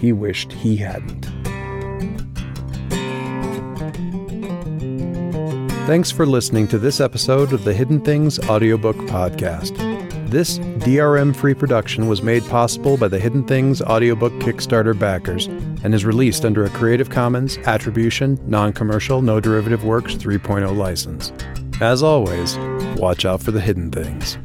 he 0.00 0.10
wished 0.10 0.52
he 0.52 0.76
hadn't. 0.76 1.26
Thanks 5.86 6.10
for 6.10 6.24
listening 6.24 6.66
to 6.68 6.78
this 6.78 6.98
episode 6.98 7.52
of 7.52 7.64
the 7.64 7.74
Hidden 7.74 8.00
Things 8.00 8.38
audiobook 8.48 8.96
podcast. 8.96 9.76
This 10.30 10.58
DRM 10.58 11.36
free 11.36 11.52
production 11.52 12.08
was 12.08 12.22
made 12.22 12.42
possible 12.46 12.96
by 12.96 13.08
the 13.08 13.20
Hidden 13.20 13.44
Things 13.44 13.82
audiobook 13.82 14.32
Kickstarter 14.34 14.98
backers 14.98 15.46
and 15.46 15.94
is 15.94 16.06
released 16.06 16.46
under 16.46 16.64
a 16.64 16.70
Creative 16.70 17.10
Commons 17.10 17.58
Attribution, 17.66 18.40
Non 18.46 18.72
Commercial, 18.72 19.20
No 19.20 19.40
Derivative 19.40 19.84
Works 19.84 20.14
3.0 20.14 20.74
license. 20.74 21.32
As 21.80 22.02
always, 22.02 22.56
watch 22.96 23.24
out 23.24 23.42
for 23.42 23.50
the 23.50 23.60
hidden 23.60 23.90
things. 23.90 24.38